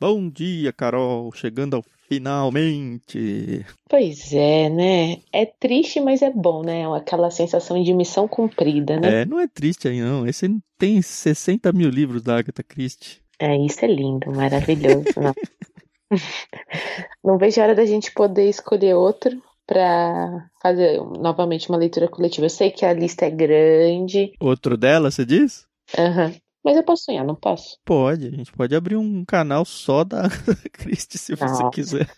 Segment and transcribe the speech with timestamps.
[0.00, 3.66] Bom dia, Carol, chegando ao finalmente.
[3.86, 5.18] Pois é, né?
[5.30, 6.86] É triste, mas é bom, né?
[6.96, 9.20] Aquela sensação de missão cumprida, né?
[9.20, 10.26] É, não é triste aí não.
[10.26, 13.20] Esse tem 60 mil livros da Agatha Christie.
[13.38, 15.12] É, isso é lindo, maravilhoso.
[15.20, 15.34] não.
[17.22, 22.46] não vejo a hora da gente poder escolher outro para fazer novamente uma leitura coletiva.
[22.46, 24.32] Eu sei que a lista é grande.
[24.40, 25.66] Outro dela, você diz?
[25.98, 26.28] Aham.
[26.28, 26.49] Uhum.
[26.62, 27.78] Mas eu posso sonhar, não posso?
[27.84, 30.28] Pode, a gente pode abrir um canal só da
[30.72, 31.70] Christie se você Nossa.
[31.70, 32.10] quiser.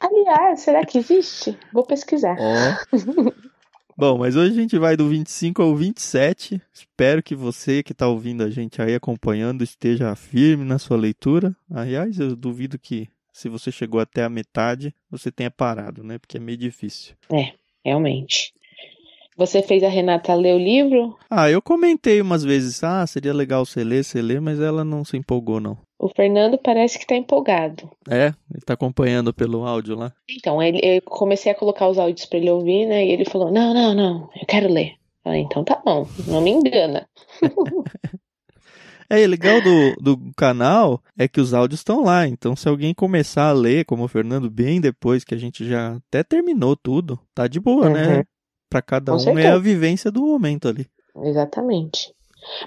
[0.00, 1.56] Aliás, será que existe?
[1.72, 2.36] Vou pesquisar.
[2.38, 3.32] Oh.
[3.96, 6.60] Bom, mas hoje a gente vai do 25 ao 27.
[6.72, 11.54] Espero que você que está ouvindo a gente aí acompanhando esteja firme na sua leitura.
[11.70, 16.18] Aliás, eu duvido que se você chegou até a metade, você tenha parado, né?
[16.18, 17.14] Porque é meio difícil.
[17.30, 17.52] É,
[17.84, 18.52] realmente.
[19.42, 21.18] Você fez a Renata ler o livro?
[21.28, 25.04] Ah, eu comentei umas vezes, ah, seria legal você ler, você ler, mas ela não
[25.04, 25.76] se empolgou, não.
[25.98, 27.90] O Fernando parece que tá empolgado.
[28.08, 30.12] É, ele tá acompanhando pelo áudio lá.
[30.30, 33.04] Então, ele, eu comecei a colocar os áudios para ele ouvir, né?
[33.04, 34.92] E ele falou: Não, não, não, eu quero ler.
[35.24, 37.08] falei, então tá bom, não me engana.
[39.10, 42.26] É, legal do, do canal é que os áudios estão lá.
[42.26, 45.96] Então, se alguém começar a ler, como o Fernando, bem depois que a gente já
[45.96, 48.06] até terminou tudo, tá de boa, né?
[48.06, 48.16] uhum.
[48.16, 48.24] né?
[48.72, 49.48] Para cada Com um certeza.
[49.48, 50.86] é a vivência do momento ali.
[51.24, 52.12] Exatamente.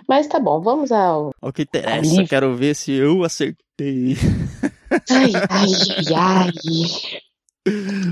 [0.08, 1.32] Mas tá bom, vamos ao.
[1.42, 4.16] O que interessa, quero ver se eu acertei.
[5.10, 5.72] Ai, ai,
[6.16, 6.52] ai.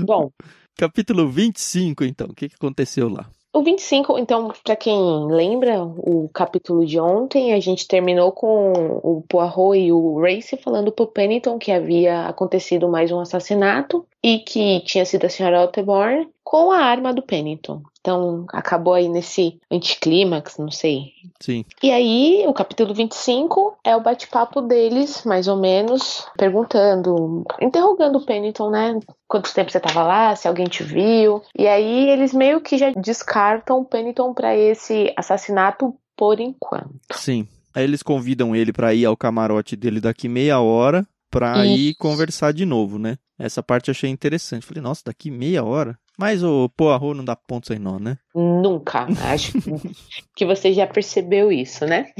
[0.04, 0.30] Bom.
[0.76, 2.26] Capítulo 25, então.
[2.26, 3.26] O que, que aconteceu lá?
[3.52, 9.22] O 25, então, para quem lembra o capítulo de ontem, a gente terminou com o
[9.28, 14.80] Poirot e o Race falando pro Pennington que havia acontecido mais um assassinato e que
[14.80, 17.82] tinha sido a senhora Alteborn com a arma do Pennington.
[18.00, 21.12] Então, acabou aí nesse anticlímax, não sei.
[21.40, 21.64] Sim.
[21.82, 28.26] E aí, o capítulo 25 é o bate-papo deles, mais ou menos, perguntando, interrogando o
[28.26, 29.00] Pennington, né?
[29.26, 31.42] Quanto tempo você estava lá, se alguém te viu.
[31.58, 36.94] E aí, eles meio que já descartam o Pennington para esse assassinato por enquanto.
[37.10, 37.48] Sim.
[37.74, 42.52] Aí eles convidam ele para ir ao camarote dele daqui meia hora para ir conversar
[42.52, 43.16] de novo, né?
[43.38, 44.64] Essa parte eu achei interessante.
[44.64, 45.98] Falei, nossa, daqui meia hora?
[46.16, 48.16] Mas o Poirot não dá ponto sem nó, né?
[48.34, 49.06] Nunca.
[49.20, 49.52] Acho
[50.36, 52.12] que você já percebeu isso, né?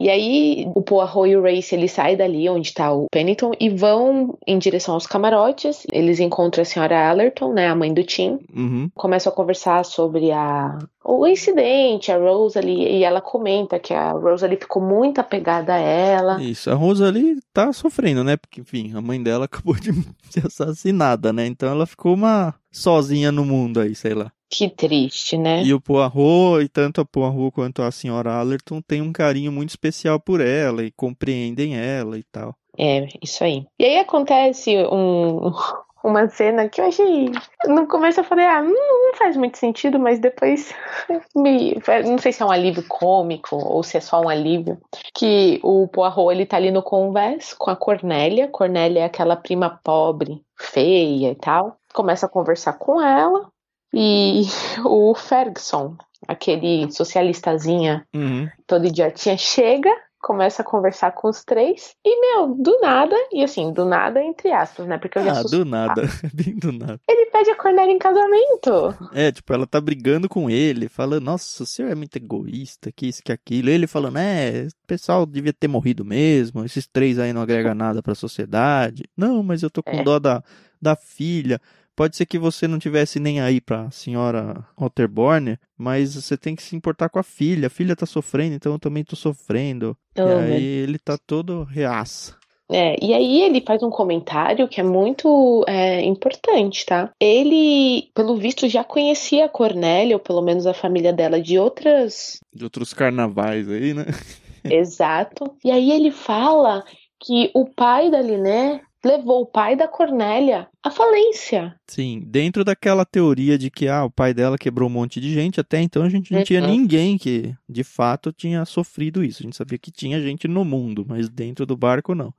[0.00, 3.68] E aí o Poirot e o Race ele saem dali onde está o Pennington e
[3.68, 5.86] vão em direção aos camarotes.
[5.92, 8.38] Eles encontram a senhora Allerton, né, a mãe do Tim.
[8.54, 8.90] Uhum.
[8.94, 14.56] Começam a conversar sobre a o incidente, a Rosalie, e ela comenta que a Rosalie
[14.56, 16.42] ficou muito apegada a ela.
[16.42, 18.38] Isso, a Rosalie tá sofrendo, né?
[18.38, 19.92] Porque, enfim, a mãe dela acabou de
[20.30, 21.46] ser assassinada, né?
[21.46, 24.32] Então ela ficou uma sozinha no mundo aí, sei lá.
[24.56, 25.64] Que triste, né?
[25.64, 29.70] E o Poirot, e tanto a Poirot quanto a senhora Allerton tem um carinho muito
[29.70, 32.54] especial por ela e compreendem ela e tal.
[32.78, 33.66] É, isso aí.
[33.76, 35.50] E aí acontece um,
[36.04, 37.32] uma cena que eu achei.
[37.66, 40.72] No começo eu falei, ah, não, não faz muito sentido, mas depois
[41.34, 41.74] me.
[42.06, 44.78] Não sei se é um alívio cômico ou se é só um alívio.
[45.12, 48.46] Que o Poirot ele tá ali no convés com a Cornélia.
[48.46, 51.76] Cornélia é aquela prima pobre, feia e tal.
[51.92, 53.52] Começa a conversar com ela.
[53.94, 54.42] E
[54.84, 55.96] o Ferguson,
[56.26, 58.48] aquele socialistazinha uhum.
[58.66, 59.90] todo idiotinha, chega
[60.24, 64.50] começa a conversar com os três e, meu, do nada, e assim, do nada entre
[64.50, 64.96] aspas, né?
[64.96, 66.02] Porque eu já Ah, do nada,
[66.32, 66.98] bem do nada.
[67.06, 69.10] Ele pede a Cornélia em casamento.
[69.12, 73.06] É, tipo, ela tá brigando com ele, falando, nossa, o senhor é muito egoísta, que
[73.06, 73.68] isso, que aquilo.
[73.68, 78.02] Ele falando, é, o pessoal devia ter morrido mesmo, esses três aí não agregam nada
[78.02, 79.02] pra sociedade.
[79.14, 80.02] Não, mas eu tô com é.
[80.02, 80.42] dó da,
[80.80, 81.60] da filha.
[81.96, 86.62] Pode ser que você não tivesse nem aí pra senhora Otterborn, mas você tem que
[86.62, 87.66] se importar com a filha.
[87.66, 89.96] A filha tá sofrendo, então eu também tô sofrendo.
[90.16, 92.36] E aí ele tá todo reaça.
[92.70, 97.10] É, e aí ele faz um comentário que é muito é, importante, tá?
[97.20, 102.38] Ele, pelo visto, já conhecia a Cornélia, ou pelo menos a família dela, de outras.
[102.52, 104.06] De outros carnavais aí, né?
[104.64, 105.54] Exato.
[105.62, 106.84] E aí ele fala
[107.20, 111.74] que o pai da Liné levou o pai da Cornélia à falência.
[111.86, 115.58] Sim, dentro daquela teoria de que ah, o pai dela quebrou um monte de gente,
[115.60, 116.68] até então a gente não tinha Uhum.
[116.68, 119.42] ninguém que de fato tinha sofrido isso.
[119.42, 122.32] A gente sabia que tinha gente no mundo, mas dentro do barco não.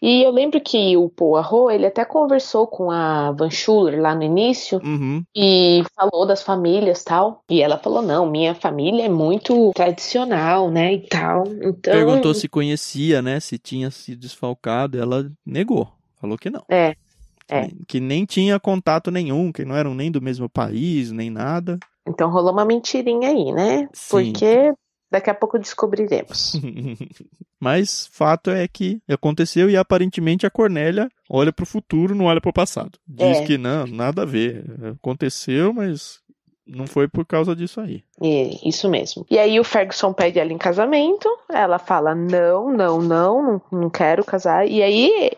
[0.00, 4.22] E eu lembro que o Poirot, ele até conversou com a Van Schuller lá no
[4.22, 5.22] início Uhum.
[5.36, 7.42] e falou das famílias tal.
[7.50, 10.92] E ela falou: não, minha família é muito tradicional, né?
[10.94, 11.44] E tal.
[11.46, 11.92] Então.
[11.92, 13.40] Perguntou se conhecia, né?
[13.40, 15.88] Se tinha sido desfalcado, ela negou.
[16.20, 16.62] Falou que não.
[16.70, 16.94] É.
[17.52, 17.70] É.
[17.86, 21.78] Que nem tinha contato nenhum, que não eram nem do mesmo país, nem nada.
[22.06, 23.88] Então rolou uma mentirinha aí, né?
[23.92, 24.08] Sim.
[24.10, 24.72] Porque
[25.10, 26.54] daqui a pouco descobriremos.
[27.60, 32.52] Mas fato é que aconteceu e aparentemente a Cornélia olha pro futuro, não olha pro
[32.52, 32.98] passado.
[33.06, 33.44] Diz É.
[33.44, 34.64] que não, nada a ver.
[34.96, 36.18] Aconteceu, mas
[36.66, 38.02] não foi por causa disso aí.
[38.20, 39.24] E, isso mesmo.
[39.30, 41.28] E aí o Ferguson pede ela em casamento.
[41.48, 44.66] Ela fala: não, não, não, não, não quero casar.
[44.66, 45.30] E aí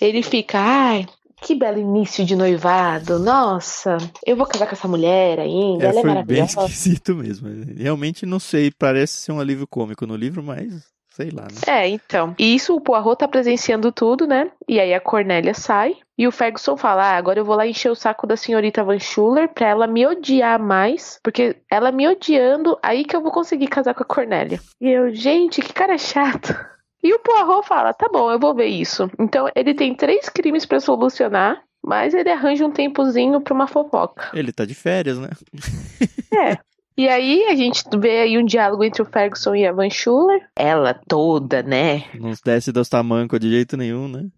[0.00, 1.06] ele fica, ai.
[1.42, 3.18] Que belo início de noivado.
[3.18, 3.96] Nossa,
[4.26, 5.84] eu vou casar com essa mulher ainda.
[5.84, 7.48] É, ela é foi bem esquisito mesmo.
[7.76, 10.90] Realmente não sei, parece ser um alívio cômico no livro, mas
[11.20, 11.60] sei lá, né?
[11.66, 12.34] É, então.
[12.38, 14.50] E isso o Poirot tá presenciando tudo, né?
[14.68, 15.96] E aí a Cornélia sai.
[16.16, 18.98] E o Ferguson fala: ah, agora eu vou lá encher o saco da senhorita Van
[18.98, 21.18] Schuller pra ela me odiar mais.
[21.22, 24.60] Porque ela me odiando, aí que eu vou conseguir casar com a Cornélia.
[24.80, 26.54] E eu, gente, que cara chato.
[27.02, 29.10] E o Poirot fala: tá bom, eu vou ver isso.
[29.18, 31.62] Então ele tem três crimes pra solucionar.
[31.82, 34.30] Mas ele arranja um tempozinho pra uma fofoca.
[34.34, 35.30] Ele tá de férias, né?
[36.32, 36.58] É.
[36.96, 40.46] E aí a gente vê aí um diálogo entre o Ferguson e a Van Schuller.
[40.54, 42.04] Ela toda, né?
[42.14, 44.28] Não desce dos tamancos de jeito nenhum, né?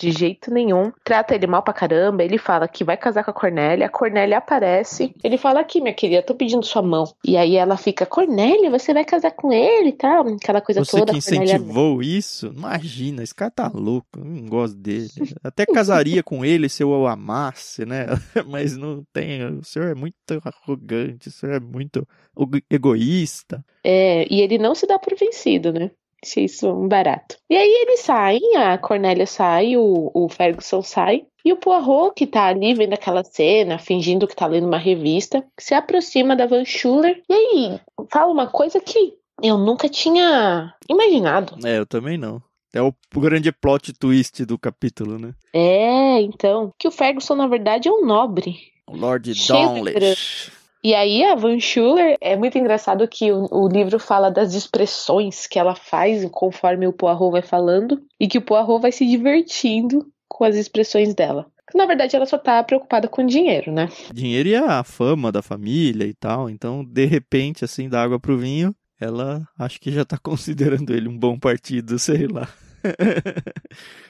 [0.00, 0.90] De jeito nenhum.
[1.04, 2.24] Trata ele mal pra caramba.
[2.24, 3.84] Ele fala que vai casar com a Cornélia.
[3.86, 5.14] A Cornélia aparece.
[5.22, 7.04] Ele fala aqui, minha querida, tô pedindo sua mão.
[7.22, 10.26] E aí ela fica, Cornélia, você vai casar com ele e tal.
[10.28, 11.12] Aquela coisa Você toda.
[11.12, 12.46] que a Cornélia- incentivou isso?
[12.56, 15.08] Imagina, esse cara tá louco, eu não gosto dele.
[15.44, 18.06] Até casaria com ele se eu o amasse, né?
[18.48, 22.06] Mas não tem, o senhor é muito arrogante, o senhor é muito
[22.38, 23.62] ego- egoísta.
[23.84, 25.90] É, e ele não se dá por vencido, né?
[26.22, 27.36] Achei isso um barato.
[27.48, 31.24] E aí eles saem, a Cornélia sai, o, o Ferguson sai.
[31.42, 35.42] E o Poirot, que tá ali vendo aquela cena, fingindo que tá lendo uma revista,
[35.58, 37.22] se aproxima da Van Schuller.
[37.28, 37.80] E aí,
[38.10, 41.56] fala uma coisa que eu nunca tinha imaginado.
[41.66, 42.42] É, eu também não.
[42.72, 45.34] É o grande plot twist do capítulo, né?
[45.52, 48.58] É, então, que o Ferguson, na verdade, é um nobre.
[48.86, 50.52] O Lord Downlish.
[50.82, 55.46] E aí a Van Schuller, é muito engraçado que o, o livro fala das expressões
[55.46, 60.06] que ela faz conforme o Poirot vai falando e que o Poirot vai se divertindo
[60.26, 61.46] com as expressões dela.
[61.74, 63.88] Na verdade, ela só tá preocupada com dinheiro, né?
[64.12, 66.48] Dinheiro e a fama da família e tal.
[66.48, 71.08] Então, de repente, assim, da água pro vinho, ela acho que já tá considerando ele
[71.08, 72.48] um bom partido, sei lá.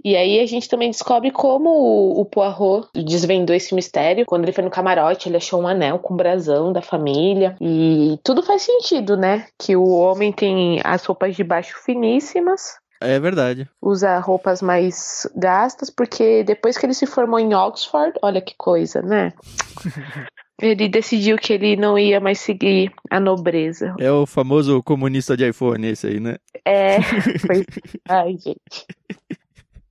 [0.03, 4.25] E aí a gente também descobre como o, o Poirot desvendou esse mistério.
[4.25, 7.55] Quando ele foi no camarote, ele achou um anel com o brasão da família.
[7.61, 9.47] E tudo faz sentido, né?
[9.59, 13.69] Que o homem tem as roupas de baixo finíssimas, É verdade.
[13.83, 19.03] usa roupas mais gastas, porque depois que ele se formou em Oxford, olha que coisa,
[19.03, 19.35] né?
[20.61, 23.95] Ele decidiu que ele não ia mais seguir a nobreza.
[23.99, 26.37] É o famoso comunista de iPhone esse aí, né?
[26.65, 27.01] É.
[27.47, 27.65] Foi...
[28.09, 28.87] Ai, gente.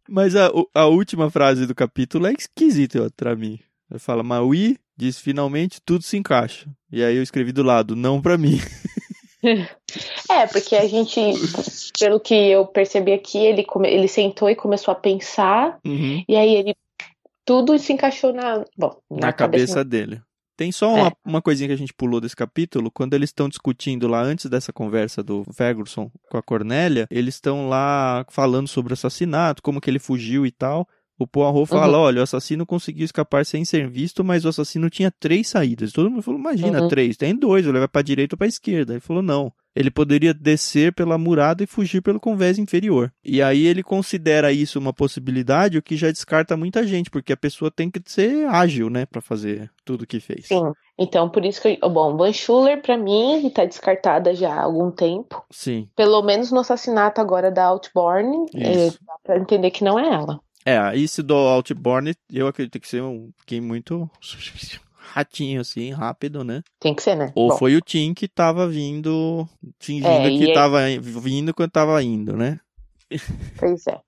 [0.07, 3.59] Mas a, a última frase do capítulo é esquisita ó, pra mim.
[3.89, 6.67] Ele fala, Maui diz finalmente tudo se encaixa.
[6.91, 8.59] E aí eu escrevi do lado, não pra mim.
[10.29, 11.17] É, porque a gente,
[11.97, 13.89] pelo que eu percebi aqui, ele, come...
[13.89, 16.23] ele sentou e começou a pensar, Uhum.
[16.27, 16.75] e aí ele.
[17.45, 18.63] Tudo se encaixou na.
[18.77, 20.21] Bom, Na, cabeça dele.
[20.59, 21.01] Tem só É.
[21.03, 22.91] uma, uma coisinha que a gente pulou desse capítulo.
[22.91, 27.69] Quando eles estão discutindo lá, antes dessa conversa do Ferguson com a Cornélia, eles estão
[27.69, 30.85] lá falando sobre o assassinato, como que ele fugiu e tal.
[31.17, 32.03] O Poirot fala, Uhum.
[32.03, 35.93] olha, o assassino conseguiu escapar sem ser visto, mas o assassino tinha três saídas.
[35.93, 36.87] Todo mundo falou, imagina, Uhum.
[36.89, 37.15] três.
[37.15, 38.93] Tem dois, ele vai pra direita ou pra esquerda.
[38.93, 39.53] Ele falou, não.
[39.79, 43.13] Ele poderia descer pela murada e fugir pelo convés inferior.
[43.24, 47.38] E aí ele considera isso uma possibilidade, o que já descarta muita gente, porque a
[47.38, 50.48] pessoa tem que ser ágil, né, Pra fazer tudo que fez.
[50.48, 50.74] Sim.
[50.98, 51.79] Então, por isso que.
[51.79, 55.45] Bom, Van Schuller, pra mim, tá descartada já há algum tempo.
[55.50, 60.13] Sim, Pelo menos no assassinato agora da Outborn, é, dá pra entender que não é
[60.13, 60.41] ela.
[60.65, 64.09] É, esse do Outborn, eu acredito que seja um game muito
[65.13, 66.61] ratinho, assim, rápido, né?
[66.79, 67.31] Tem que ser, né?
[67.35, 69.47] Ou Bom, foi o Tim que tava vindo,
[69.79, 72.59] fingindo É, que e aí- tava vindo quando tava indo, né?
[73.57, 73.99] Pois é.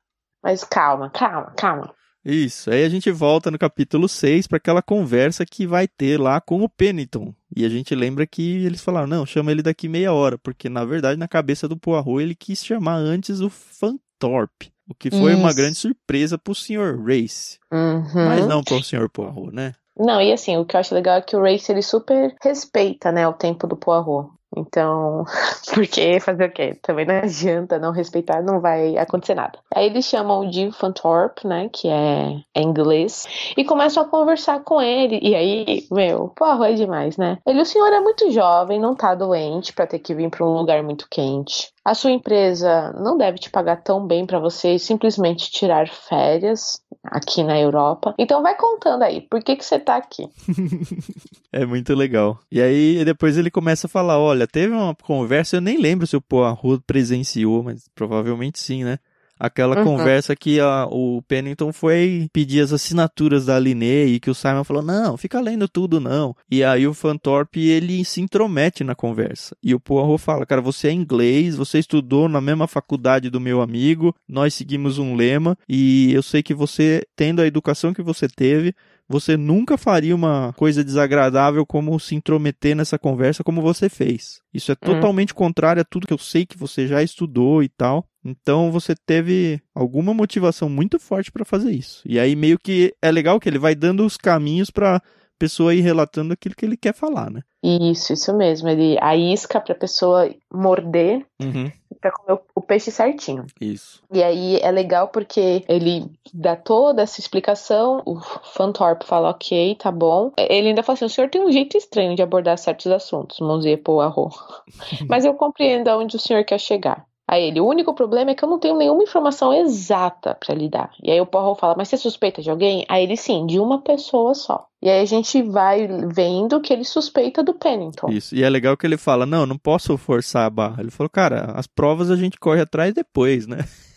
[0.44, 1.94] Mas calma, calma, calma.
[2.24, 6.40] Isso, aí a gente volta no capítulo 6 para aquela conversa que vai ter lá
[6.40, 7.34] com o Pennington.
[7.56, 10.86] E a gente lembra que eles falaram, não, chama ele daqui meia hora, porque na
[10.86, 15.48] verdade na cabeça do Poirot ele quis chamar antes o Fantorpe, o que foi uma
[15.48, 15.58] Isso.
[15.58, 17.04] grande surpresa pro Sr.
[17.04, 18.26] Race, Uhum.
[18.28, 19.10] mas não pro Sr.
[19.10, 19.74] Poirot, né?
[20.04, 23.12] Não, e assim, o que eu acho legal é que o Race ele super respeita,
[23.12, 24.32] né, o tempo do Poirot.
[24.58, 25.24] Então,
[25.74, 26.76] porque fazer o quê?
[26.82, 29.60] Também não adianta não respeitar, não vai acontecer nada.
[29.74, 34.64] Aí eles chamam o Jim Fanthorpe, né, que é, é inglês, e começam a conversar
[34.64, 35.20] com ele.
[35.22, 37.38] E aí, meu, Poirot é demais, né?
[37.46, 40.58] Ele, o senhor é muito jovem, não tá doente pra ter que vir pra um
[40.58, 41.72] lugar muito quente.
[41.86, 47.44] A sua empresa não deve te pagar tão bem pra você simplesmente tirar férias aqui
[47.44, 48.14] na Europa.
[48.18, 50.28] Então vai contando aí, por que que você tá aqui?
[51.54, 52.40] É muito legal.
[52.50, 56.16] E aí depois ele começa a falar, olha, teve uma conversa, eu nem lembro se
[56.16, 58.98] o Poirot presenciou, mas provavelmente sim, né?
[59.44, 59.84] Aquela Uhum.
[59.84, 64.64] conversa que a- o Pennington foi pedir as assinaturas da Linné e que o Simon
[64.64, 66.36] falou, não, fica lendo tudo não.
[66.50, 69.56] E aí o Fantorpe, ele se intromete na conversa.
[69.64, 73.62] E o Poirot fala, cara, você é inglês, você estudou na mesma faculdade do meu
[73.62, 78.28] amigo, nós seguimos um lema e eu sei que você, tendo a educação que você
[78.28, 78.76] teve,
[79.12, 84.40] você nunca faria uma coisa desagradável como se intrometer nessa conversa como você fez.
[84.54, 84.78] Isso é Hum.
[84.86, 88.06] totalmente contrário a tudo que eu sei que você já estudou e tal.
[88.24, 92.02] Então você teve alguma motivação muito forte pra fazer isso.
[92.06, 95.02] E aí meio que é legal que ele vai dando os caminhos pra
[95.40, 97.42] pessoa ir relatando aquilo que ele quer falar, né?
[97.64, 98.70] Isso, isso mesmo.
[98.70, 101.72] Ele a isca pra pessoa morder Uhum.
[102.02, 103.46] Pra comer o, o peixe certinho.
[103.62, 104.04] Isso.
[104.12, 109.92] E aí é legal porque ele dá toda essa explicação, o Fantorp fala, ok, tá
[109.92, 110.32] bom.
[110.38, 113.78] Ele ainda fala assim, o senhor tem um jeito estranho de abordar certos assuntos, Monsieur
[113.78, 114.36] Poirot.
[115.08, 117.06] Mas eu compreendo aonde o senhor quer chegar.
[117.32, 120.68] Aí ele, o único problema é que eu não tenho nenhuma informação exata pra lhe
[120.68, 120.92] dar.
[121.02, 122.86] E aí o Poirot fala, mas você suspeita de alguém?
[122.90, 124.68] Aí ele, sim, de uma pessoa só.
[124.82, 128.10] E aí a gente vai vendo que ele suspeita do Pennington.
[128.10, 128.36] Isso.
[128.36, 130.82] E é legal que ele fala: não, não posso forçar a barra.
[130.82, 133.60] Ele falou, cara, as provas a gente corre atrás depois, né?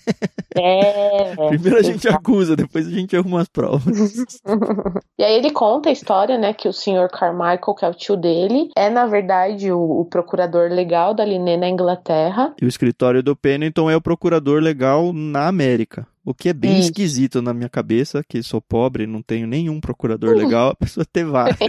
[0.56, 1.34] É.
[1.48, 3.84] Primeiro a gente acusa, depois a gente arruma as provas.
[5.16, 7.08] E aí ele conta a história, né, que o Sr.
[7.08, 11.56] Carmichael, que é o tio dele, é na verdade o, o procurador legal da Linné
[11.56, 12.52] na Inglaterra.
[12.60, 16.06] E o escritório do Pennington é o procurador legal na América.
[16.24, 16.88] O que é bem Isso.
[16.88, 21.24] esquisito na minha cabeça, que sou pobre, não tenho nenhum procurador legal, a pessoa ter
[21.24, 21.58] vários.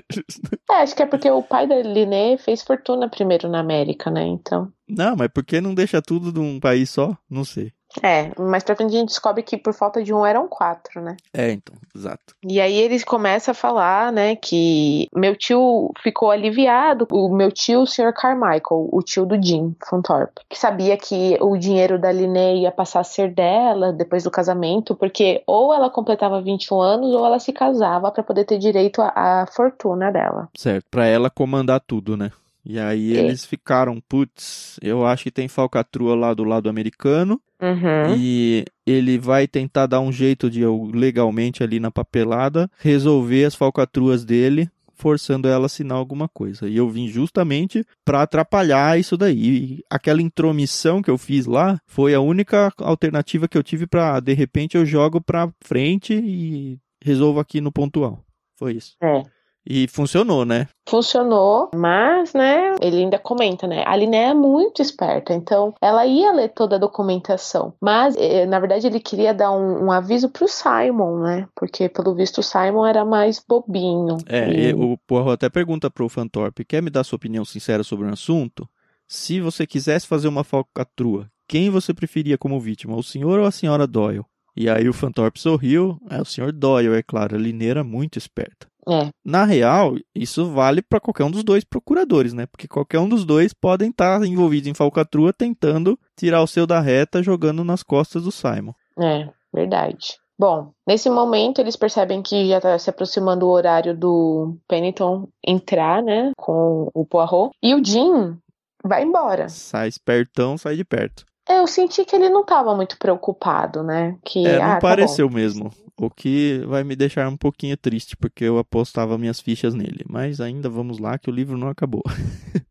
[0.71, 4.25] É, acho que é porque o pai da Linné fez fortuna primeiro na América, né?
[4.25, 4.71] Então.
[4.89, 7.15] não, mas por que não deixa tudo de um país só?
[7.29, 7.71] Não sei.
[8.03, 11.17] É, mas pra frente a gente descobre que por falta de um eram quatro, né?
[11.33, 12.35] É, então, exato.
[12.43, 17.81] E aí eles começam a falar, né, que meu tio ficou aliviado, o meu tio,
[17.81, 18.13] o Sr.
[18.13, 23.01] Carmichael, o tio do Jim Fanthorpe, que sabia que o dinheiro da Linné ia passar
[23.01, 27.51] a ser dela depois do casamento, porque ou ela completava 21 anos ou ela se
[27.51, 30.49] casava pra poder ter direito à à fortuna dela.
[30.55, 32.31] Certo, pra ela comandar tudo, né?
[32.65, 33.19] E aí É.
[33.19, 37.39] eles ficaram, putz, eu acho que tem falcatrua lá do lado americano.
[37.61, 38.15] Uhum.
[38.17, 43.55] E ele vai tentar dar um jeito de eu, legalmente ali na papelada resolver as
[43.55, 46.67] falcatruas dele, forçando ela a assinar alguma coisa.
[46.67, 49.37] E eu vim justamente para atrapalhar isso daí.
[49.47, 54.19] E aquela intromissão que eu fiz lá foi a única alternativa que eu tive para
[54.19, 58.23] de repente eu jogo para frente e resolvo aqui no pontual.
[58.57, 58.95] Foi isso.
[59.01, 59.21] É.
[59.67, 60.67] E funcionou, né?
[60.87, 66.31] Funcionou, mas, né, ele ainda comenta, né, a Liné é muito esperta, então ela ia
[66.31, 70.47] ler toda a documentação, mas, eh, na verdade, ele queria dar um, um aviso pro
[70.47, 74.17] Simon, né, porque, pelo visto, o Simon era mais bobinho.
[74.27, 78.05] É, E- o Poirot até pergunta pro Fantorpe, quer me dar sua opinião sincera sobre
[78.07, 78.69] o assunto?
[79.07, 83.51] Se você quisesse fazer uma falcatrua, quem você preferia como vítima, o senhor ou a
[83.51, 84.23] senhora Doyle?
[84.57, 88.67] E aí o Fantorpe sorriu, é o senhor Doyle, é claro, a Lineira muito esperta.
[88.87, 92.45] É, Na real, isso vale para qualquer um dos dois procuradores, né?
[92.45, 96.79] Porque qualquer um dos dois podem estar envolvidos em falcatrua tentando tirar o seu da
[96.79, 98.73] reta jogando nas costas do Simon.
[98.99, 100.17] é, verdade.
[100.37, 106.03] Bom, nesse momento eles percebem que já tá se aproximando o horário do Pennington entrar,
[106.03, 108.37] né, com o Poirot, e o Jim
[108.83, 109.47] vai embora.
[109.47, 111.25] Sai espertão, sai de perto.
[111.47, 115.29] Eu senti que ele não tava muito preocupado, né, que, É, ah, não tá pareceu
[115.29, 115.35] bom.
[115.35, 115.71] mesmo.
[115.97, 120.03] O que vai me deixar um pouquinho triste, porque eu apostava minhas fichas nele.
[120.09, 122.03] Mas ainda vamos lá, que o livro não acabou.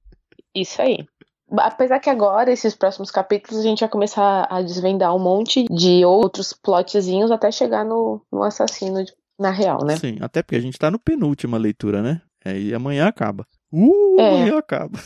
[0.54, 1.07] Isso aí.
[1.50, 6.04] Apesar que agora, esses próximos capítulos, a gente vai começar a desvendar um monte de
[6.04, 9.04] outros plotzinhos até chegar no, no assassino
[9.38, 9.97] na real, né?
[9.97, 12.21] Sim, até porque a gente tá no penúltima leitura, né?
[12.47, 13.47] E amanhã acaba.
[13.73, 14.28] Uh, é.
[14.28, 14.99] amanhã acaba.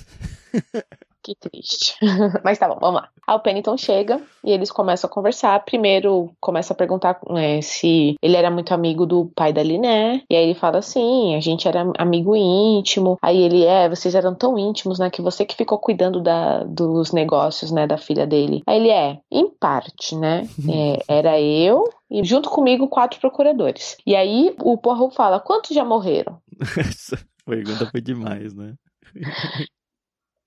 [1.28, 1.94] Que triste.
[2.42, 3.11] Mas tá bom, vamos lá.
[3.26, 5.62] Aí o Pennington chega e eles começam a conversar.
[5.62, 10.23] Primeiro começa a perguntar é, se ele era muito amigo do pai da Liné.
[10.30, 13.18] E aí ele fala assim: a gente era amigo íntimo.
[13.20, 15.11] Aí ele é, vocês eram tão íntimos, né?
[15.11, 17.87] Que você que ficou cuidando da, dos negócios, né?
[17.87, 18.62] Da filha dele.
[18.66, 20.49] Aí ele é, em parte, né?
[20.70, 23.97] É, era eu, e junto comigo quatro procuradores.
[24.06, 26.40] E aí o Poirot fala: quantos já morreram?
[26.78, 28.75] Essa pergunta foi demais, né?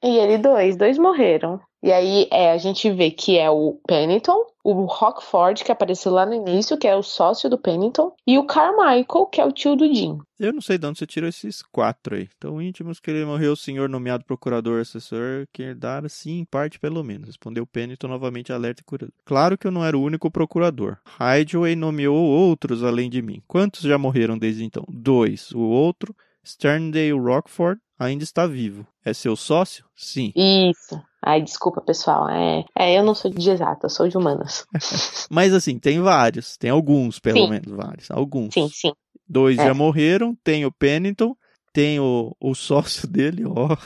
[0.03, 1.59] E ele dois, dois morreram.
[1.83, 6.27] E aí é, a gente vê que é o Pennington, o Rockford, que apareceu lá
[6.27, 9.75] no início, que é o sócio do Pennington, e o Carmichael, que é o tio
[9.75, 10.19] do Jim.
[10.39, 12.29] Eu não sei de onde você tirou esses quatro aí.
[12.39, 16.79] Tão íntimos que ele morreu o senhor nomeado procurador assessor, que herdara sim, em parte
[16.79, 17.27] pelo menos.
[17.27, 19.13] Respondeu Pennington novamente alerta e curador.
[19.25, 20.97] Claro que eu não era o único procurador.
[21.19, 23.41] Hydeway nomeou outros além de mim.
[23.47, 24.83] Quantos já morreram desde então?
[24.87, 25.51] Dois.
[25.51, 28.85] O outro, Sterndale Rockford, ainda está vivo.
[29.03, 29.85] É seu sócio?
[29.95, 30.31] Sim.
[30.35, 31.01] Isso.
[31.23, 32.27] Ai, desculpa, pessoal.
[32.29, 34.65] É, é eu não sou de exata, sou de humanas.
[35.29, 36.57] Mas assim, tem vários.
[36.57, 37.49] Tem alguns, pelo sim.
[37.49, 38.09] menos, vários.
[38.09, 38.53] Alguns.
[38.53, 38.91] Sim, sim.
[39.27, 39.65] Dois é.
[39.65, 40.35] já morreram.
[40.43, 41.35] Tem o Pennington,
[41.71, 43.77] tem o, o sócio dele, ó.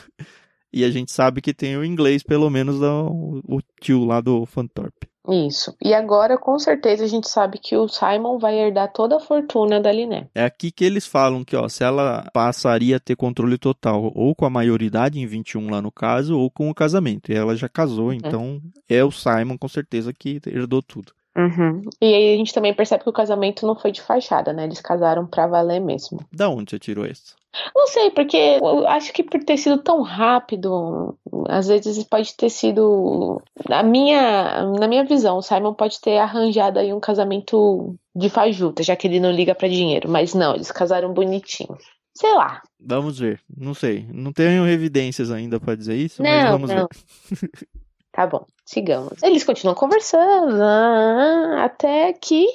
[0.75, 4.46] E a gente sabe que tem o inglês, pelo menos, o, o tio lá do
[4.46, 5.08] Fantorpe.
[5.29, 5.74] Isso.
[5.82, 9.79] E agora, com certeza, a gente sabe que o Simon vai herdar toda a fortuna
[9.79, 10.27] da Liné.
[10.36, 14.36] É aqui que eles falam que, ó, se ela passaria a ter controle total ou
[14.36, 17.32] com a maioridade em 21 lá no caso, ou com o casamento.
[17.32, 18.13] E ela já casou, uhum.
[18.13, 21.13] então é o Simon com certeza que herdou tudo.
[21.38, 21.82] Uhum.
[22.01, 24.63] E aí a gente também percebe que o casamento não foi de fachada, né?
[24.63, 26.20] Eles casaram pra valer mesmo.
[26.32, 27.36] Da onde você tirou isso?
[27.74, 32.50] Não sei, porque eu acho que por ter sido tão rápido, às vezes pode ter
[32.50, 33.42] sido.
[33.68, 38.84] Na minha, na minha visão, o Simon pode ter arranjado aí um casamento de fajuta,
[38.84, 40.10] já que ele não liga para dinheiro.
[40.10, 41.77] Mas não, eles casaram bonitinho.
[42.13, 42.62] Sei lá.
[42.80, 43.42] Vamos ver.
[43.56, 44.06] Não sei.
[44.12, 46.88] Não tenho evidências ainda para dizer isso, não, mas vamos não.
[46.88, 47.70] ver.
[48.16, 49.22] Tá bom, sigamos.
[49.22, 52.48] Eles continuam conversando ah, até que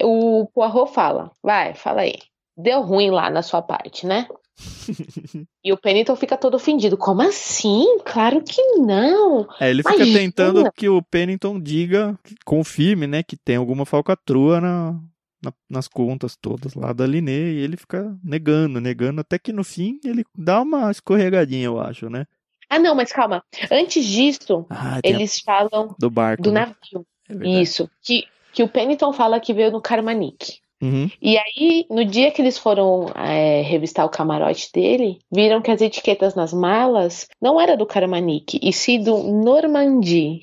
[0.00, 2.14] o Poirot fala: Vai, fala aí.
[2.56, 4.28] Deu ruim lá na sua parte, né?
[5.64, 6.96] e o Pennington fica todo ofendido.
[6.96, 7.98] Como assim?
[8.04, 9.48] Claro que não.
[9.58, 10.18] É, ele fica Imagina.
[10.20, 14.92] tentando que o Pennington diga, confirme, né, que tem alguma falcatrua na,
[15.42, 17.54] na, nas contas todas lá da Linê.
[17.54, 22.08] E ele fica negando, negando, até que no fim ele dá uma escorregadinha, eu acho,
[22.08, 22.28] né?
[22.68, 23.42] Ah, não, mas calma.
[23.70, 25.44] Antes disso, ah, eles a...
[25.44, 26.60] falam do barco, do né?
[26.60, 27.06] navio.
[27.28, 27.90] É Isso.
[28.02, 30.58] Que, que o Pennington fala que veio no Carmanique.
[30.82, 31.10] Uhum.
[31.22, 35.80] E aí, no dia que eles foram é, revistar o camarote dele, viram que as
[35.80, 40.42] etiquetas nas malas não era do Carmanique, e sim do Normandie.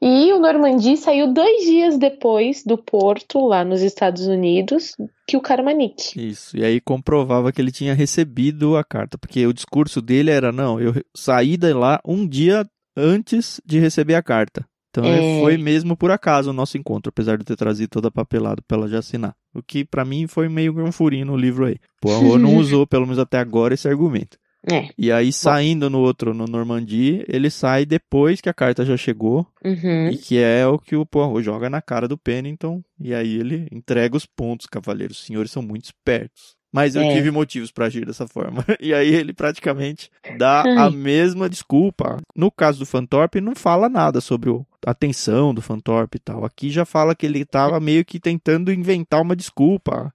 [0.00, 4.94] E o Normandie saiu dois dias depois do porto, lá nos Estados Unidos,
[5.26, 6.20] que o Carmanique.
[6.20, 10.52] Isso, e aí comprovava que ele tinha recebido a carta, porque o discurso dele era:
[10.52, 14.66] não, eu saí de lá um dia antes de receber a carta.
[14.90, 15.40] Então é...
[15.40, 18.78] foi mesmo por acaso o nosso encontro, apesar de ter trazido toda a papelada para
[18.78, 19.34] ela já assinar.
[19.54, 21.76] O que para mim foi meio um furinho no livro aí.
[22.00, 24.38] Pô, a não usou, pelo menos até agora, esse argumento.
[24.70, 24.88] É.
[24.98, 29.46] E aí, saindo no outro, no Normandy, ele sai depois que a carta já chegou.
[29.64, 30.08] Uhum.
[30.08, 32.82] E que é o que o Poirot joga na cara do Pennington.
[33.00, 35.18] E aí ele entrega os pontos, cavaleiros.
[35.18, 36.56] Os senhores são muito espertos.
[36.72, 37.14] Mas eu é.
[37.14, 38.64] tive motivos para agir dessa forma.
[38.80, 42.18] E aí ele praticamente dá a mesma desculpa.
[42.34, 44.50] No caso do Fantorp, não fala nada sobre
[44.84, 46.44] a tensão do Fantorp e tal.
[46.44, 50.12] Aqui já fala que ele estava meio que tentando inventar uma desculpa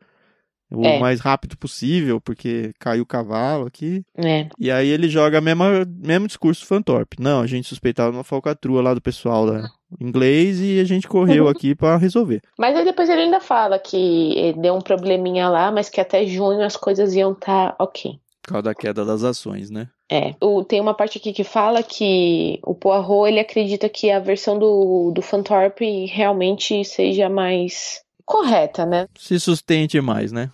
[0.71, 0.99] o é.
[0.99, 4.03] mais rápido possível, porque caiu o cavalo aqui.
[4.17, 4.47] É.
[4.57, 5.63] E aí ele joga o mesmo,
[5.97, 7.13] mesmo discurso Fantorp.
[7.19, 11.47] Não, a gente suspeitava uma falcatrua lá do pessoal da inglês e a gente correu
[11.49, 12.41] aqui para resolver.
[12.57, 16.61] Mas aí depois ele ainda fala que deu um probleminha lá, mas que até junho
[16.61, 18.19] as coisas iam estar tá ok.
[18.41, 19.87] Por causa da queda das ações, né?
[20.11, 24.19] É, o, tem uma parte aqui que fala que o Poirot ele acredita que a
[24.19, 25.79] versão do, do Fantorp
[26.11, 28.01] realmente seja mais
[28.31, 29.07] correta, né?
[29.17, 30.49] Se sustente mais, né?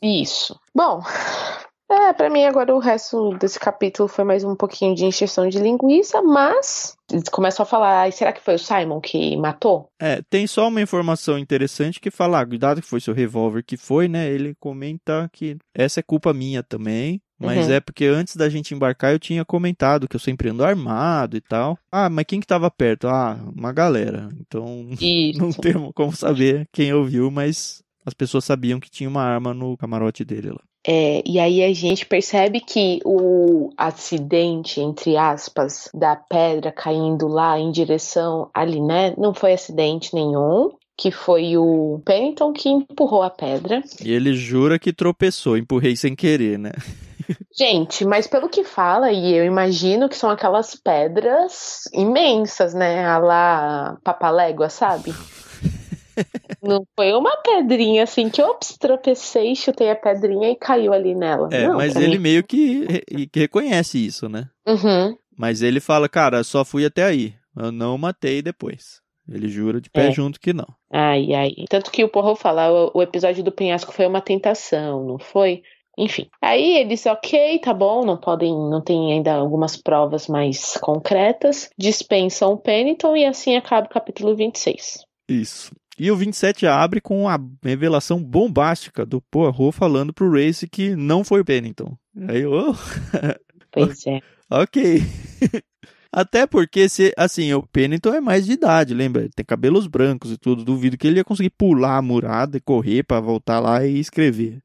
[0.00, 0.58] Isso.
[0.74, 1.02] Bom,
[1.90, 5.58] é, para mim agora o resto desse capítulo foi mais um pouquinho de encheção de
[5.58, 9.90] linguiça, mas eles começam a falar, será que foi o Simon que matou?
[10.00, 13.76] É, tem só uma informação interessante que fala, ah, cuidado que foi seu revólver que
[13.76, 14.26] foi, né?
[14.30, 17.20] Ele comenta que essa é culpa minha também.
[17.38, 17.74] Mas uhum.
[17.74, 21.40] é porque antes da gente embarcar eu tinha comentado que eu sempre ando armado e
[21.40, 21.78] tal.
[21.90, 23.06] Ah, mas quem que tava perto?
[23.06, 24.28] Ah, uma galera.
[24.40, 25.38] Então Isso.
[25.38, 29.76] não temos como saber quem ouviu, mas as pessoas sabiam que tinha uma arma no
[29.76, 30.60] camarote dele lá.
[30.86, 37.58] É, e aí a gente percebe que o acidente, entre aspas, da pedra caindo lá
[37.58, 39.14] em direção ali, né?
[39.18, 40.72] Não foi acidente nenhum.
[41.00, 43.84] Que foi o Pennington que empurrou a pedra.
[44.04, 46.72] E ele jura que tropeçou, empurrei sem querer, né?
[47.56, 53.04] Gente, mas pelo que fala, e eu imagino que são aquelas pedras imensas, né?
[53.04, 55.12] A lá Papalégua, sabe?
[56.62, 61.48] Não foi uma pedrinha assim que, ops, tropecei, chutei a pedrinha e caiu ali nela.
[61.52, 62.86] É, Não, mas ele mim- meio que,
[63.30, 64.48] que reconhece isso, né?
[64.66, 65.16] Uhum.
[65.36, 67.34] Mas ele fala, cara, só fui até aí.
[67.56, 69.00] Eu não matei depois.
[69.30, 70.10] Ele jura de pé É.
[70.10, 70.66] junto que não.
[70.92, 71.50] Ai, ai.
[71.68, 75.62] Tanto que o Porro fala, o, o episódio do penhasco foi uma tentação, não foi?
[75.98, 76.28] Enfim.
[76.40, 82.52] Aí eles, ok, tá bom, não podem, não tem ainda algumas provas mais concretas, dispensam
[82.52, 85.04] o Pennington e assim acaba o capítulo 26.
[85.28, 85.74] Isso.
[85.98, 91.24] E o 27 abre com a revelação bombástica do Poirot falando pro Race que não
[91.24, 91.96] foi o Pennington.
[92.28, 92.72] Aí, oh,
[93.72, 94.20] Pois é.
[94.48, 95.02] ok.
[96.10, 99.22] Até porque, se, assim, o Pennington é mais de idade, lembra?
[99.22, 100.64] Ele tem cabelos brancos e tudo.
[100.64, 104.62] Duvido que ele ia conseguir pular a murada e correr pra voltar lá e escrever.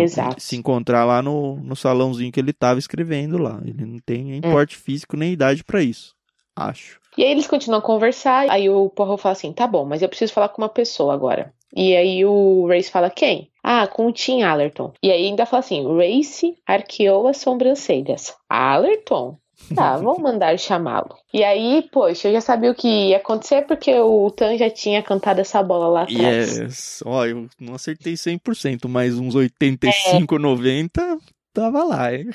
[0.00, 0.40] Exato.
[0.40, 3.60] Se encontrar lá no, no salãozinho que ele tava escrevendo lá.
[3.64, 6.14] Ele não tem nem porte físico nem idade pra isso.
[6.56, 7.00] Acho.
[7.16, 10.08] E aí eles continuam a conversar, aí o Porro fala assim, tá bom, mas eu
[10.08, 11.52] preciso falar com uma pessoa agora.
[11.76, 13.50] E aí o Race fala, quem?
[13.62, 14.92] Ah, com o Tim Allerton.
[15.02, 18.34] E aí ainda fala assim, Race arqueou as sobrancelhas.
[18.48, 19.36] Allerton?
[19.74, 21.16] Tá, vamos mandar chamá-lo.
[21.32, 25.02] E aí, poxa, eu já sabia o que ia acontecer porque o Tan já tinha
[25.02, 27.02] cantado essa bola lá atrás.
[27.02, 27.08] é.
[27.08, 31.18] Ó, eu não acertei 100%, mas uns 85, 90
[31.52, 32.28] tava lá, hein?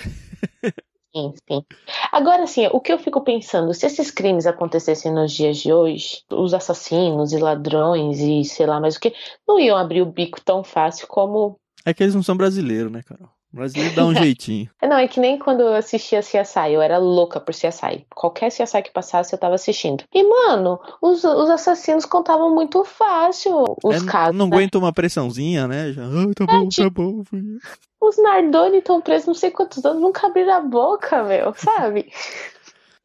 [1.13, 1.65] Enfim.
[2.11, 6.23] Agora, assim, o que eu fico pensando, se esses crimes acontecessem nos dias de hoje,
[6.31, 9.13] os assassinos e ladrões e sei lá mais o que,
[9.47, 11.59] não iam abrir o bico tão fácil como.
[11.85, 13.29] É que eles não são brasileiros, né, Carol?
[13.51, 14.69] Brasileiro dá um jeitinho.
[14.81, 18.05] Não, é que nem quando eu assistia CSI, eu era louca por CSI.
[18.13, 20.03] Qualquer CSI que passasse, eu tava assistindo.
[20.13, 24.35] E, mano, os, os assassinos contavam muito fácil os É, casos.
[24.35, 24.55] não né?
[24.55, 25.91] aguenta uma pressãozinha, né?
[25.91, 27.23] Já, ah, tá bom, tá bom.
[27.23, 31.53] fui eu." Os Nardoni estão presos não sei quantos anos, nunca abriram a boca, meu,
[31.57, 32.11] sabe?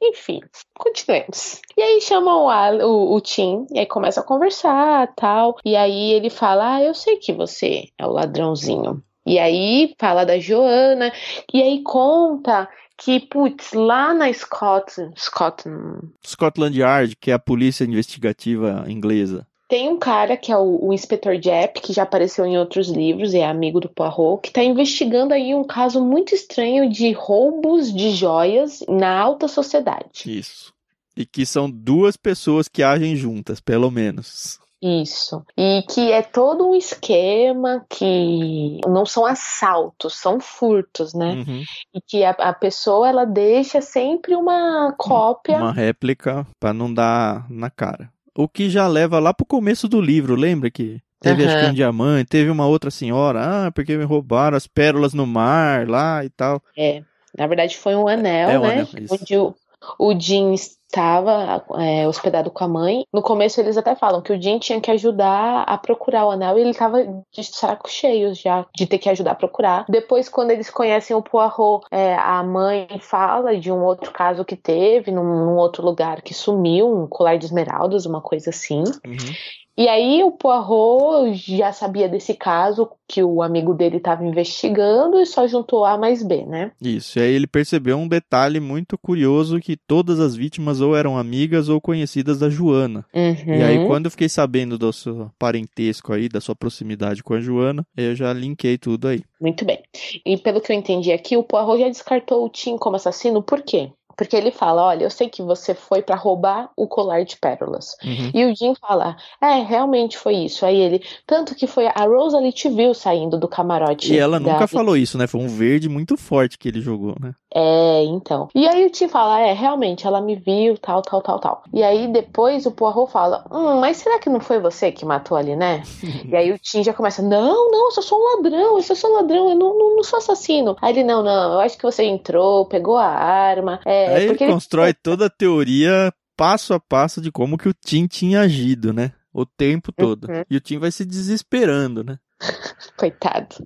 [0.01, 0.41] Enfim,
[0.79, 1.61] continuemos.
[1.77, 5.57] E aí chamam o, Al- o, o Tim, e aí começa a conversar tal.
[5.65, 9.03] E aí ele fala: Ah, eu sei que você é o ladrãozinho.
[9.27, 11.13] E aí fala da Joana,
[11.53, 17.85] e aí conta que, putz, lá na Scotland, Scotland Scotland Yard, que é a polícia
[17.85, 19.47] investigativa inglesa.
[19.67, 23.33] Tem um cara que é o, o inspetor Jepp, que já apareceu em outros livros,
[23.33, 27.93] e é amigo do Poirot, que está investigando aí um caso muito estranho de roubos
[27.93, 30.27] de joias na alta sociedade.
[30.27, 30.73] Isso.
[31.17, 34.61] E que são duas pessoas que agem juntas, pelo menos.
[34.87, 35.43] Isso.
[35.57, 41.43] E que é todo um esquema que não são assaltos, são furtos, né?
[41.47, 41.63] Uhum.
[41.95, 45.57] E que a, a pessoa ela deixa sempre uma cópia.
[45.57, 48.11] Uma réplica pra não dar na cara.
[48.37, 51.75] O que já leva lá pro começo do livro, lembra que teve acho que um
[51.75, 56.29] diamante, teve uma outra senhora, ah, porque me roubaram as pérolas no mar lá e
[56.29, 56.61] tal.
[56.77, 57.03] É,
[57.39, 58.73] na verdade foi um anel, É um né?
[58.73, 59.15] anel, isso.
[59.15, 59.55] onde o,
[59.99, 63.05] o Jim estava é, hospedado com a mãe.
[63.13, 66.57] No começo eles até falam que o Jim tinha que ajudar a procurar o anel
[66.57, 69.85] e ele estava de saco cheio já de ter que ajudar a procurar.
[69.89, 74.57] Depois, quando eles conhecem o Poirot, é, a mãe fala de um outro caso que
[74.57, 78.85] teve num, num outro lugar que sumiu, um colar de esmeraldas, uma coisa assim.
[79.05, 79.35] Uhum.
[79.77, 85.27] E aí o Poirot já sabia desse caso que o amigo dele estava investigando e
[85.27, 86.71] só juntou A mais B, né?
[86.81, 91.19] Isso, e aí ele percebeu um detalhe muito curioso que todas as vítimas ou eram
[91.19, 93.05] amigas ou conhecidas da Joana.
[93.13, 93.55] Uhum.
[93.55, 97.41] E aí quando eu fiquei sabendo do seu parentesco aí, da sua proximidade com a
[97.41, 99.23] Joana, eu já linkei tudo aí.
[99.41, 99.83] Muito bem.
[100.25, 103.61] E pelo que eu entendi aqui, o Poirot já descartou o Tim como assassino, por
[103.63, 103.91] quê?
[104.17, 107.97] Porque ele fala, olha, eu sei que você foi pra roubar o colar de pérolas.
[108.05, 108.31] Uhum.
[108.35, 110.65] E o Jim fala, é, realmente foi isso.
[110.65, 114.13] Aí ele, tanto que foi a Rosalie te viu saindo do camarote.
[114.13, 115.27] E ela da- nunca falou isso, né?
[115.27, 117.35] Foi um verde muito forte que ele jogou, né?
[117.55, 118.49] É, então.
[118.53, 121.63] E aí o Tim fala, é, realmente, ela me viu, tal, tal, tal, tal.
[121.73, 125.37] E aí depois o Poirot fala, hum, mas será que não foi você que matou
[125.37, 125.83] ali, né?
[126.29, 128.95] e aí o Tim já começa, não, não, eu só sou um ladrão, eu só
[128.97, 130.77] sou um ladrão, eu não, não, não sou assassino.
[130.83, 133.81] Aí ele, não, não, eu acho que você entrou, pegou a arma.
[133.85, 137.69] É, aí ele porque ele- constrói toda a teoria passo a passo de como que
[137.69, 139.13] o Tim tinha agido, né?
[139.33, 140.25] O tempo todo.
[140.25, 140.45] Uhum.
[140.51, 142.19] E o Tim vai se desesperando, né?
[142.97, 143.57] Coitado.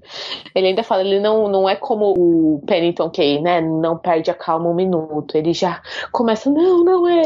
[0.54, 3.60] Ele ainda fala, ele não, não é como o Pennington Kay, né?
[3.60, 5.36] Não perde a calma um minuto.
[5.36, 5.82] Ele já
[6.12, 7.22] começa, não, não é.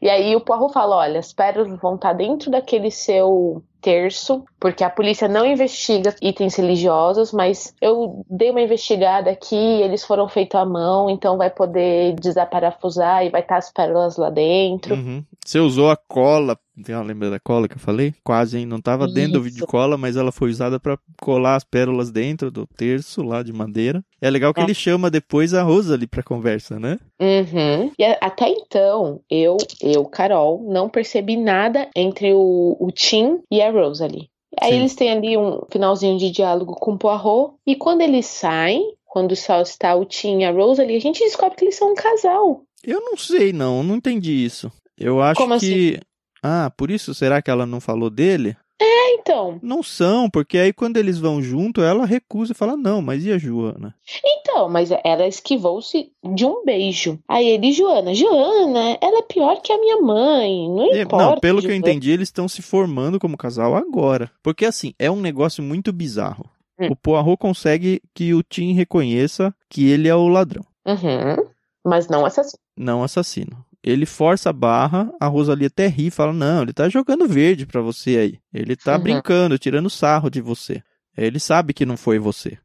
[0.00, 4.82] E aí o Poirot fala, olha, as pérolas vão estar dentro daquele seu terço, porque
[4.82, 10.58] a polícia não investiga itens religiosos, mas eu dei uma investigada aqui, eles foram feitos
[10.60, 14.94] à mão, então vai poder desaparafusar e vai estar as pérolas lá dentro.
[14.94, 15.24] Uhum.
[15.44, 16.58] Você usou a cola,
[17.04, 18.12] lembra da cola que eu falei?
[18.24, 18.66] Quase, hein?
[18.66, 22.10] Não tava dentro do vídeo de cola, mas ela foi usada para colar as pérolas
[22.10, 24.04] dentro do terço lá de madeira.
[24.20, 24.64] É legal que é.
[24.64, 26.98] ele chama depois a Rosalie pra conversa, né?
[27.20, 27.90] Uhum.
[27.98, 33.70] E até então, eu, eu, Carol, não percebi nada entre o, o Tim e a
[33.70, 34.28] Rosalie.
[34.60, 34.78] Aí Sim.
[34.78, 39.34] eles têm ali um finalzinho de diálogo com o Poirot, e quando eles saem, quando
[39.36, 42.62] só está o Tim e a Rosalie, a gente descobre que eles são um casal.
[42.84, 44.70] Eu não sei, não, não entendi isso.
[44.96, 45.94] Eu acho Como que.
[45.94, 46.00] Assim?
[46.42, 48.56] Ah, por isso será que ela não falou dele?
[48.80, 49.58] É, então.
[49.62, 53.32] Não são, porque aí quando eles vão junto, ela recusa e fala: Não, mas e
[53.32, 53.94] a Joana?
[54.24, 57.18] Então, mas ela esquivou-se de um beijo.
[57.26, 60.68] Aí ele, Joana, Joana, ela é pior que a minha mãe.
[60.68, 61.24] Não é, importa.
[61.24, 64.30] Não, pelo que eu entendi, eles estão se formando como casal agora.
[64.42, 66.44] Porque assim, é um negócio muito bizarro.
[66.78, 66.88] Hum.
[66.90, 70.64] O Poirot consegue que o Tim reconheça que ele é o ladrão.
[70.86, 71.48] Uhum.
[71.84, 72.60] Mas não assassino.
[72.76, 73.64] Não assassino.
[73.86, 77.64] Ele força a barra, a Rosalie até ri e fala: Não, ele tá jogando verde
[77.64, 78.38] para você aí.
[78.52, 79.02] Ele tá uhum.
[79.02, 80.82] brincando, tirando sarro de você.
[81.16, 82.58] Ele sabe que não foi você.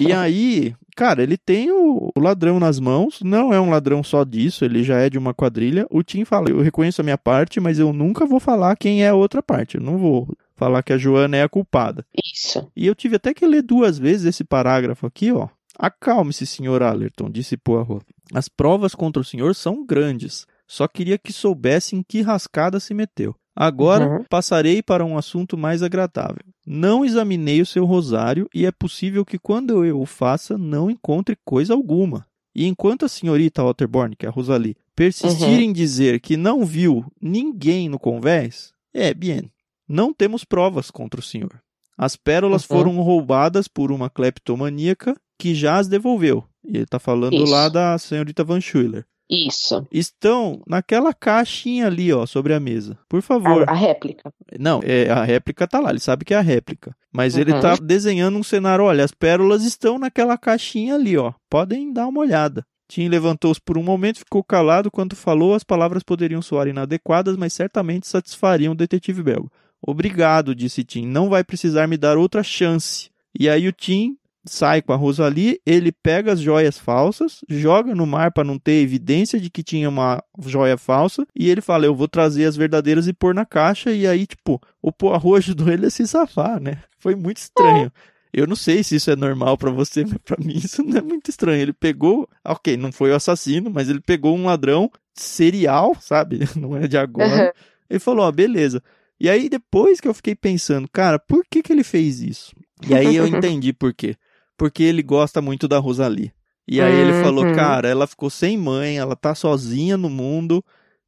[0.00, 4.24] e aí, cara, ele tem o, o, ladrão nas mãos, não é um ladrão só
[4.24, 5.86] disso, ele já é de uma quadrilha.
[5.90, 9.08] O Tim fala: Eu reconheço a minha parte, mas eu nunca vou falar quem é
[9.10, 9.76] a outra parte.
[9.76, 10.26] Eu não vou
[10.56, 12.02] falar que a Joana é a culpada.
[12.24, 12.66] Isso.
[12.74, 15.48] E eu tive até que ler duas vezes esse parágrafo aqui, ó.
[15.82, 18.04] Acalme-se, senhor Allerton, disse Poirot.
[18.34, 20.46] As provas contra o senhor são grandes.
[20.66, 23.34] Só queria que soubesse em que rascada se meteu.
[23.56, 24.24] Agora uhum.
[24.28, 26.44] passarei para um assunto mais agradável.
[26.66, 31.34] Não examinei o seu rosário e é possível que quando eu o faça não encontre
[31.46, 32.26] coisa alguma.
[32.54, 35.60] E enquanto a senhorita Otterborn, que é a Rosalie, persistir uhum.
[35.60, 39.50] em dizer que não viu ninguém no convés, é, bien,
[39.88, 41.58] não temos provas contra o senhor.
[41.96, 42.76] As pérolas uhum.
[42.76, 46.44] foram roubadas por uma cleptomaníaca que já as devolveu.
[46.64, 47.50] E ele está falando Isso.
[47.50, 49.04] lá da senhorita Van Schuller.
[49.28, 49.86] Isso.
[49.92, 52.98] Estão naquela caixinha ali, ó, sobre a mesa.
[53.08, 53.68] Por favor.
[53.68, 54.32] A, a réplica.
[54.58, 56.94] Não, é, a réplica tá lá, ele sabe que é a réplica.
[57.12, 57.40] Mas uhum.
[57.40, 61.32] ele tá desenhando um cenário, olha, as pérolas estão naquela caixinha ali, ó.
[61.48, 62.66] Podem dar uma olhada.
[62.88, 64.90] Tim levantou-se por um momento, ficou calado.
[64.90, 69.48] Quando falou, as palavras poderiam soar inadequadas, mas certamente satisfariam o detetive belga.
[69.80, 71.06] Obrigado, disse Tim.
[71.06, 73.10] Não vai precisar me dar outra chance.
[73.38, 74.16] E aí o Tim
[74.50, 78.82] sai com a Rosalie, ele pega as joias falsas, joga no mar para não ter
[78.82, 83.06] evidência de que tinha uma joia falsa, e ele fala: Eu vou trazer as verdadeiras
[83.06, 83.92] e pôr na caixa.
[83.92, 86.82] E aí, tipo, o Poirot ajudou ele a se safar, né?
[86.98, 87.92] Foi muito estranho.
[88.32, 91.02] Eu não sei se isso é normal para você, mas pra mim isso não é
[91.02, 91.62] muito estranho.
[91.62, 96.40] Ele pegou, ok, não foi o assassino, mas ele pegou um ladrão serial, sabe?
[96.58, 97.54] Não é de agora.
[97.88, 98.82] Ele falou: Ó, beleza.
[99.20, 102.52] E aí, depois que eu fiquei pensando, cara, por que, que ele fez isso?
[102.88, 104.16] E aí eu entendi por quê
[104.60, 106.34] porque ele gosta muito da Rosalie.
[106.68, 107.00] E aí uhum.
[107.00, 110.62] ele falou, cara, ela ficou sem mãe, ela tá sozinha no mundo.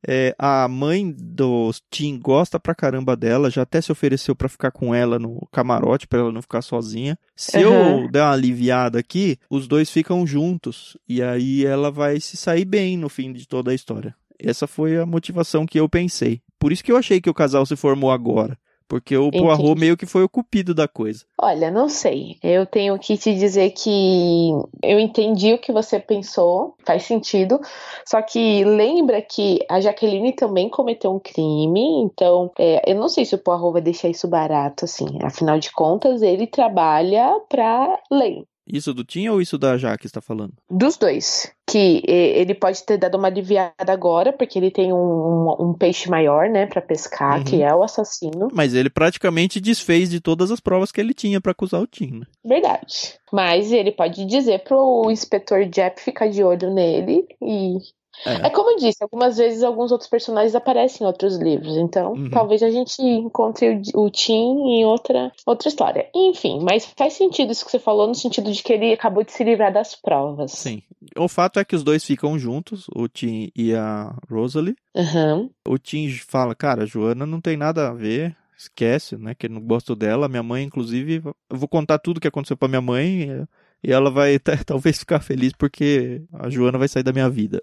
[0.09, 4.71] É, a mãe do Tim gosta pra caramba dela, já até se ofereceu para ficar
[4.71, 7.19] com ela no camarote para ela não ficar sozinha.
[7.37, 8.05] Se uhum.
[8.05, 12.65] eu der uma aliviada aqui, os dois ficam juntos e aí ela vai se sair
[12.65, 14.15] bem no fim de toda a história.
[14.39, 16.41] Essa foi a motivação que eu pensei.
[16.59, 18.59] Por isso que eu achei que o casal se formou agora.
[18.93, 19.43] Porque o Entendi.
[19.43, 21.25] Poirot meio que foi o cupido da coisa.
[21.41, 22.37] Olha, não sei.
[22.43, 24.51] Eu tenho que te dizer que
[24.83, 27.59] eu entendi o que você pensou, faz sentido.
[28.05, 33.25] Só que lembra que a Jaqueline também cometeu um crime, então é, eu não sei
[33.25, 35.07] se o Poirot vai deixar isso barato, assim.
[35.23, 38.45] Afinal de contas, ele trabalha pra lei.
[38.67, 40.55] Isso do Tim ou isso da Jaque está falando?
[40.71, 41.53] Dos dois.
[41.67, 46.09] Que ele pode ter dado uma aliviada agora, porque ele tem um, um, um peixe
[46.09, 47.45] maior, né, para pescar, uhum.
[47.45, 48.49] que é o assassino.
[48.53, 52.21] Mas ele praticamente desfez de todas as provas que ele tinha para acusar o Tim,
[52.21, 52.27] né?
[52.45, 53.19] Verdade.
[53.33, 57.79] Mas ele pode dizer pro inspetor Jeff ficar de olho nele e
[58.27, 58.47] é.
[58.47, 58.51] é.
[58.51, 62.31] como eu disse, algumas vezes alguns outros personagens aparecem em outros livros, então uhum.
[62.31, 66.09] talvez a gente encontre o, o Tim em outra, outra história.
[66.15, 69.33] Enfim, mas faz sentido isso que você falou, no sentido de que ele acabou de
[69.33, 70.53] se livrar das provas.
[70.53, 70.83] Sim.
[71.17, 74.77] O fato é que os dois ficam juntos, o Tim e a Rosalie.
[74.95, 75.51] Uhum.
[75.67, 79.51] O Tim fala, cara, a Joana não tem nada a ver, esquece, né, que eu
[79.51, 80.29] não gosto dela.
[80.29, 83.47] Minha mãe, inclusive, eu vou contar tudo que aconteceu pra minha mãe
[83.83, 87.61] e ela vai talvez ficar feliz porque a Joana vai sair da minha vida.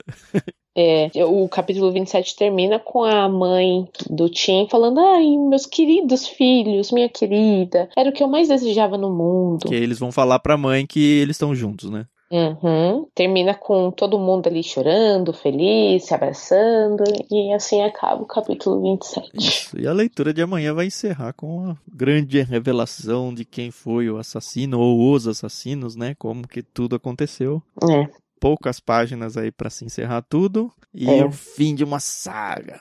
[0.75, 6.91] É, o capítulo 27 termina com a mãe do Tim falando: Ai, meus queridos filhos,
[6.91, 9.67] minha querida, era o que eu mais desejava no mundo.
[9.67, 12.05] Que eles vão falar pra mãe que eles estão juntos, né?
[12.31, 13.07] Uhum.
[13.15, 19.31] Termina com todo mundo ali chorando, feliz, se abraçando, e assim acaba o capítulo 27.
[19.33, 19.79] Isso.
[19.79, 24.17] E a leitura de amanhã vai encerrar com a grande revelação de quem foi o
[24.17, 26.13] assassino ou os assassinos, né?
[26.19, 27.63] Como que tudo aconteceu.
[27.83, 28.07] É.
[28.39, 31.25] Poucas páginas aí para se encerrar tudo e É.
[31.25, 32.79] o fim de uma saga.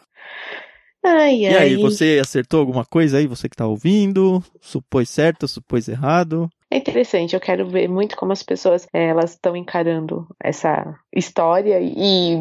[1.05, 1.57] Ai, E ai.
[1.57, 3.27] aí, você acertou alguma coisa aí?
[3.27, 4.43] Você que tá ouvindo?
[4.61, 6.49] Supôs certo, supôs errado?
[6.71, 11.81] É interessante, eu quero ver muito como as pessoas eh, elas estão encarando essa história
[11.81, 12.37] e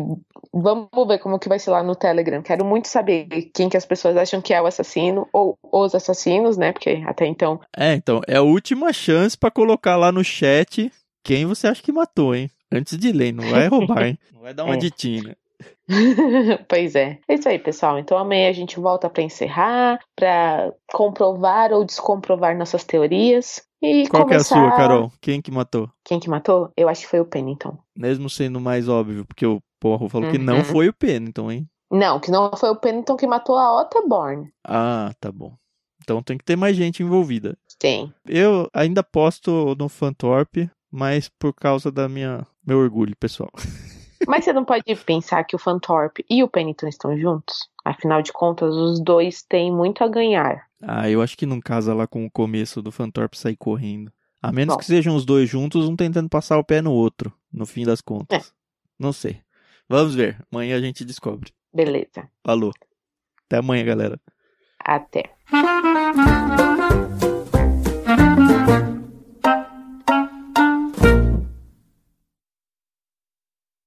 [0.54, 2.42] vamos ver como que vai ser lá no Telegram.
[2.42, 6.58] Quero muito saber quem que as pessoas acham que é o assassino ou os assassinos,
[6.58, 6.74] né?
[6.74, 10.92] Porque até então É, então, é a última chance pra colocar lá no chat
[11.24, 12.50] quem você acha que matou, hein?
[12.70, 14.18] Antes de ler, não vai roubar, hein?
[14.34, 14.78] Não vai dar uma É.
[14.78, 15.38] ditinha.
[16.68, 17.20] pois é.
[17.28, 17.98] É isso aí, pessoal.
[17.98, 24.24] Então amanhã a gente volta para encerrar, para comprovar ou descomprovar nossas teorias e Qual
[24.24, 24.56] começar...
[24.56, 25.12] que é a sua, Carol?
[25.22, 25.90] Quem que matou?
[26.04, 26.72] Quem que matou?
[26.76, 27.78] Eu acho que foi o Pennington.
[27.96, 30.64] Mesmo sendo mais óbvio, porque o porro falou que não Uhum.
[30.64, 31.70] foi o Pennington, hein?
[31.92, 34.50] Não, que não foi o Pennington que matou a Otterborn.
[34.68, 35.54] Ah, tá bom.
[36.02, 37.58] Então tem que ter mais gente envolvida.
[37.80, 38.14] Tem.
[38.28, 43.52] Eu ainda posto no Fantorp, mas por causa da minha meu orgulho pessoal.
[44.28, 47.70] Mas você não pode pensar que o Fantorp e o Pennington estão juntos?
[47.86, 50.68] Afinal de contas, os dois têm muito a ganhar.
[50.84, 54.12] Ah, eu acho que não casa lá com o começo do Fantorp sair correndo.
[54.42, 54.80] A menos Bom.
[54.80, 58.02] que sejam os dois juntos, um tentando passar o pé no outro, no fim das
[58.02, 58.54] contas.
[59.00, 59.40] Não sei.
[59.88, 60.38] Vamos ver.
[60.52, 61.54] Amanhã a gente descobre.
[61.74, 62.30] Beleza.
[62.44, 62.74] Falou.
[63.46, 64.20] Até amanhã, galera.
[64.78, 65.24] Até.